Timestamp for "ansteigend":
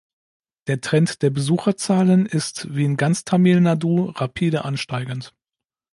4.65-5.35